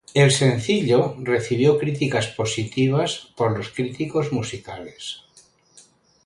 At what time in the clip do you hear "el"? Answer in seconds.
0.15-0.31